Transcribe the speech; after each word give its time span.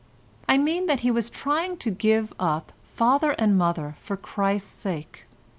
I 0.49 0.57
mean 0.57 0.87
that 0.87 1.01
he 1.01 1.11
was 1.11 1.29
trying 1.29 1.77
to 1.77 1.91
give 1.91 2.33
up 2.39 2.71
father 2.95 3.33
and 3.33 3.55
mother 3.55 3.97
for 4.01 4.17
Christ's 4.17 4.73
sake. 4.79 5.25